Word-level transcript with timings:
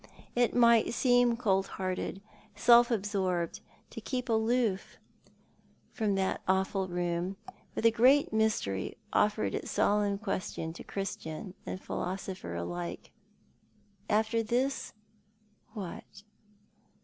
It 0.33 0.55
might 0.55 0.95
seem 0.95 1.37
cold 1.37 1.67
hearted, 1.77 2.23
self 2.55 2.89
absorbed, 2.89 3.59
to 3.91 4.01
keep 4.01 4.29
aloof 4.29 4.97
from 5.91 6.15
tliat 6.15 6.39
156 6.45 6.45
Thou 6.47 6.47
art 6.47 6.47
the 6.47 6.49
Man. 6.49 6.59
awful 6.59 6.87
room, 6.87 7.37
where 7.73 7.81
the 7.83 7.91
great 7.91 8.33
mystery 8.33 8.97
offered 9.13 9.53
its 9.53 9.69
solemn 9.69 10.17
question 10.17 10.73
to 10.73 10.83
Christian 10.83 11.53
and 11.67 11.79
philosopher 11.79 12.55
alike. 12.55 13.11
After 14.09 14.41
this, 14.41 14.95
what 15.75 16.23